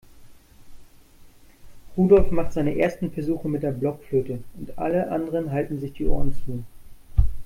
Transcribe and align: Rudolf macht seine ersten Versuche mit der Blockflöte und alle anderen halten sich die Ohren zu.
Rudolf 1.95 2.31
macht 2.31 2.53
seine 2.53 2.75
ersten 2.75 3.11
Versuche 3.11 3.47
mit 3.47 3.61
der 3.61 3.69
Blockflöte 3.69 4.39
und 4.57 4.75
alle 4.79 5.11
anderen 5.11 5.51
halten 5.51 5.79
sich 5.79 5.93
die 5.93 6.07
Ohren 6.07 6.33
zu. 6.33 6.63